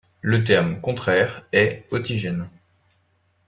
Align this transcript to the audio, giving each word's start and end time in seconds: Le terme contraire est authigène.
Le 0.21 0.43
terme 0.43 0.81
contraire 0.81 1.45
est 1.51 1.85
authigène. 1.91 2.49